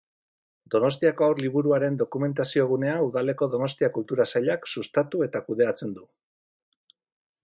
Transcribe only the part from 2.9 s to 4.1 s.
Udaleko Donostia